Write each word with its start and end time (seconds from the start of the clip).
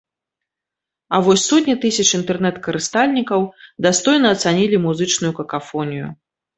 А 1.13 1.19
вось 1.27 1.43
сотні 1.51 1.75
тысяч 1.83 2.07
інтэрнэт-карыстальнікаў 2.21 3.41
дастойна 3.91 4.27
ацанілі 4.35 4.85
музычную 4.91 5.33
какафонію. 5.41 6.07